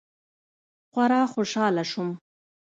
[0.91, 2.09] خورا خوشاله سوم.